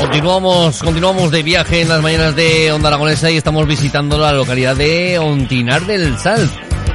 [0.00, 4.74] Continuamos, continuamos de viaje en las mañanas de Onda Aragonesa y estamos visitando la localidad
[4.74, 6.50] de Ontinar del Sal.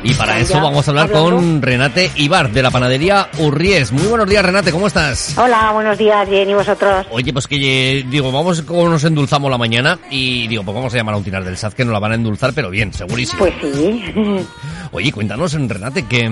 [0.08, 3.92] Y para eso vamos a hablar con Renate Ibar de la panadería Urries.
[3.92, 5.38] Muy buenos días, Renate, ¿cómo estás?
[5.38, 7.06] Hola, buenos días, bien, ¿y vosotros?
[7.12, 10.98] Oye, pues que digo, vamos como nos endulzamos la mañana y digo, pues vamos a
[10.98, 13.40] llamar a Ontinar del Sal que nos la van a endulzar, pero bien, segurísimo.
[13.40, 14.02] Pues sí.
[14.94, 16.32] Oye, cuéntanos, Renate, ¿qué,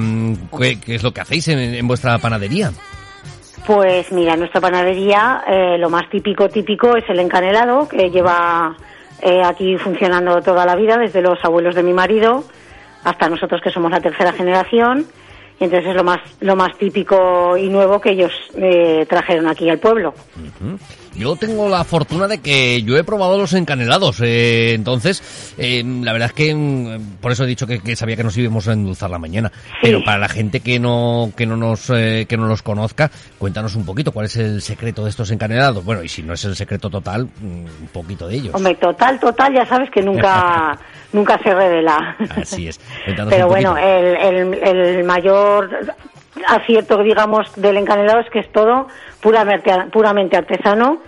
[0.58, 2.72] qué, qué es lo que hacéis en, en vuestra panadería?
[3.68, 8.74] Pues mira, en nuestra panadería eh, lo más típico, típico es el encanelado, que lleva
[9.22, 12.46] eh, aquí funcionando toda la vida, desde los abuelos de mi marido
[13.06, 15.06] hasta nosotros que somos la tercera generación.
[15.60, 19.70] Y entonces es lo más, lo más típico y nuevo que ellos eh, trajeron aquí
[19.70, 20.14] al pueblo.
[21.18, 26.12] Yo tengo la fortuna de que yo he probado los encanelados, eh, entonces eh, la
[26.12, 28.74] verdad es que mm, por eso he dicho que, que, sabía que nos íbamos a
[28.74, 29.50] endulzar la mañana.
[29.56, 29.80] Sí.
[29.84, 33.76] Pero para la gente que no que no nos eh, que no los conozca, cuéntanos
[33.76, 35.86] un poquito cuál es el secreto de estos encanelados.
[35.86, 38.54] Bueno, y si no es el secreto total, mm, un poquito de ellos.
[38.54, 40.78] Hombre, total, total, ya sabes que nunca
[41.14, 42.18] nunca se revela.
[42.36, 42.78] Así es.
[43.06, 45.45] Cuéntanos Pero bueno, el, el, el mayor
[46.48, 48.88] acierto, digamos, del encanelado es que es todo
[49.22, 51.02] puramente, puramente artesano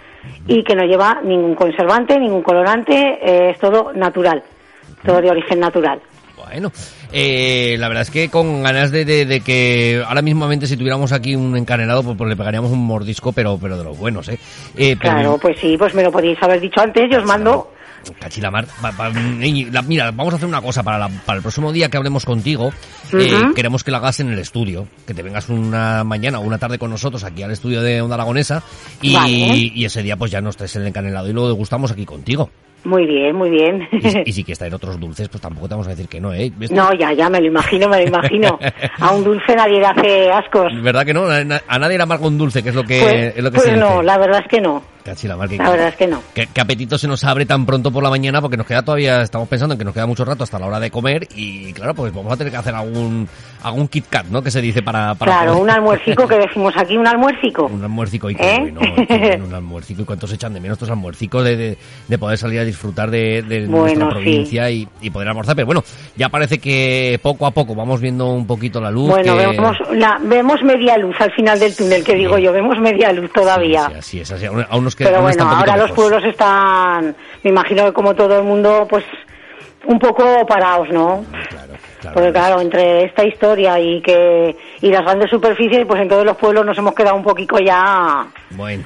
[0.48, 4.44] y que no lleva ningún conservante, ningún colorante, eh, es todo natural,
[5.06, 6.00] todo de origen natural.
[6.36, 6.72] Bueno,
[7.12, 11.12] eh, la verdad es que con ganas de, de, de, que ahora mismamente si tuviéramos
[11.12, 14.40] aquí un encanelado, pues, pues le pegaríamos un mordisco, pero pero de los buenos, ¿eh?
[14.78, 15.14] eh pero...
[15.14, 17.72] Claro, pues sí, pues me lo podéis haber dicho antes, yo os mando...
[18.20, 18.68] Cachilamar,
[19.88, 22.68] mira, vamos a hacer una cosa para, la, para el próximo día que hablemos contigo.
[22.68, 22.72] Uh
[23.16, 23.52] -huh.
[23.52, 26.58] eh, queremos que lo hagas en el estudio, que te vengas una mañana o una
[26.58, 28.64] tarde con nosotros aquí al estudio de Onda Aragonesa
[29.02, 29.32] y, vale.
[29.32, 32.50] y ese día pues ya nos traes el encanelado y luego degustamos aquí contigo.
[32.84, 33.88] Muy bien, muy bien.
[33.92, 33.98] Y,
[34.30, 36.52] y si quieres traer otros dulces, pues tampoco te vamos a decir que no, ¿eh?
[36.56, 36.72] ¿Ves?
[36.72, 38.58] No, ya, ya, me lo imagino, me lo imagino.
[39.00, 40.72] a un dulce nadie le hace ascos.
[40.82, 41.26] ¿Verdad que no?
[41.26, 43.58] A, a nadie le amarga un dulce, que es lo que, pues, es lo que
[43.58, 44.04] pues se no, dice.
[44.04, 44.84] la verdad es que no.
[45.16, 46.22] Que, la verdad es que no.
[46.34, 49.22] ¿qué, ¿qué, apetito se nos abre tan pronto por la mañana porque nos queda todavía,
[49.22, 51.94] estamos pensando en que nos queda mucho rato hasta la hora de comer y claro,
[51.94, 53.28] pues vamos a tener que hacer algún
[53.64, 54.42] algún Kit Kat, ¿no?
[54.42, 55.16] Que se dice para...
[55.16, 57.66] para claro, un almuercico que decimos aquí, un almuercico.
[57.68, 58.74] un almuercico y qué ¿Eh?
[58.74, 62.60] bueno, un almuercico y cuántos echan de menos estos almuercicos de, de, de, poder salir
[62.60, 64.88] a disfrutar de, de bueno, nuestra provincia sí.
[65.02, 65.56] y, y, poder almorzar.
[65.56, 65.84] Pero bueno,
[66.16, 69.10] ya parece que poco a poco vamos viendo un poquito la luz.
[69.10, 69.48] Bueno, que...
[69.48, 73.32] vemos, la, vemos media luz al final del túnel, que digo yo, vemos media luz
[73.32, 73.88] todavía.
[73.88, 77.86] Sí, sí, así es, así, aún nos Pero bueno, ahora los pueblos están, me imagino
[77.86, 79.04] que como todo el mundo, pues
[79.86, 81.24] un poco parados, ¿no?
[81.50, 86.10] Claro, claro, Porque claro, entre esta historia y que y las grandes superficies, pues en
[86.10, 88.26] todos los pueblos nos hemos quedado un poquito ya...
[88.52, 88.84] Bueno.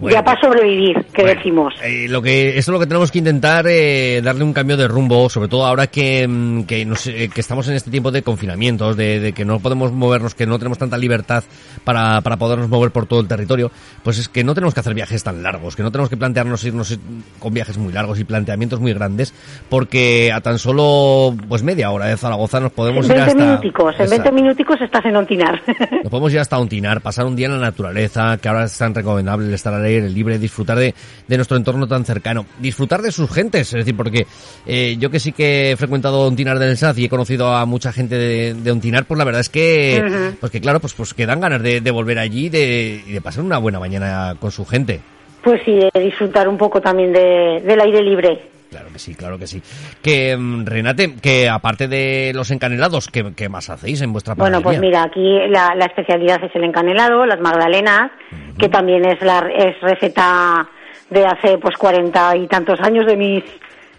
[0.00, 1.74] Bueno, ya para sobrevivir, que bueno, decimos.
[1.82, 4.88] Eh, lo que, eso es lo que tenemos que intentar, eh, darle un cambio de
[4.88, 8.22] rumbo, sobre todo ahora que, mm, que, nos, eh, que estamos en este tiempo de
[8.22, 11.44] confinamientos, de, de, que no podemos movernos, que no tenemos tanta libertad
[11.84, 13.70] para, para podernos mover por todo el territorio,
[14.02, 16.64] pues es que no tenemos que hacer viajes tan largos, que no tenemos que plantearnos
[16.64, 16.98] irnos
[17.38, 19.34] con viajes muy largos y planteamientos muy grandes,
[19.68, 23.44] porque a tan solo pues media hora de Zaragoza nos podemos en 20 ir hasta...
[23.44, 25.60] Minuticos, en 20 minuticos estás en Ontinar.
[26.02, 28.94] Nos podemos ir hasta Ontinar, pasar un día en la naturaleza, que ahora es tan
[28.94, 30.94] recomendable estar al aire libre, disfrutar de,
[31.26, 34.26] de, nuestro entorno tan cercano, disfrutar de sus gentes, es decir, porque
[34.66, 37.92] eh, yo que sí que he frecuentado Ontinar del Saz y he conocido a mucha
[37.92, 40.36] gente de, de Ontinar, pues la verdad es que, uh -huh.
[40.40, 43.20] pues que claro, pues, pues que dan ganas de, de volver allí de, y de
[43.20, 45.00] pasar una buena mañana con su gente.
[45.42, 48.50] Pues sí, de disfrutar un poco también de, del aire libre.
[48.70, 49.60] Claro que sí, claro que sí.
[50.00, 54.62] Que mm, Renate, que aparte de los encanelados, ¿qué, qué más hacéis en vuestra panadería?
[54.62, 58.12] Bueno, pues mira, aquí la, la especialidad es el encanelado, las magdalenas.
[58.60, 60.68] Que también es la es receta
[61.08, 63.44] de hace pues cuarenta y tantos años de mis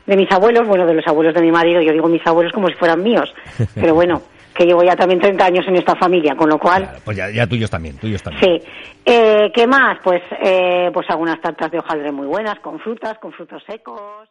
[0.05, 2.67] de mis abuelos, bueno, de los abuelos de mi marido, yo digo mis abuelos como
[2.67, 3.33] si fueran míos,
[3.75, 4.21] pero bueno,
[4.53, 6.83] que llevo ya también 30 años en esta familia, con lo cual...
[6.83, 8.61] Claro, pues ya, ya, tuyos también, tuyos también.
[8.61, 8.67] Sí.
[9.05, 9.99] Eh, ¿Qué más?
[10.03, 14.29] Pues, eh, pues algunas tartas de hojaldre muy buenas, con frutas, con frutos secos...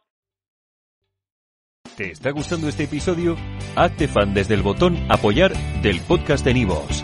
[1.97, 3.35] ¿Te está gustando este episodio?
[3.75, 5.51] Hazte fan desde el botón apoyar
[5.81, 7.03] del podcast de Nivos.